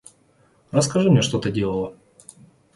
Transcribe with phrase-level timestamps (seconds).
[0.71, 1.93] Расскажи мне, что ты делала?